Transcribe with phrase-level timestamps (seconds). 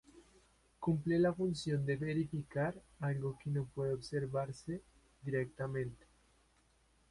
[0.79, 4.81] Cumple la función de verificar algo que no puede observarse
[5.21, 6.07] directamente.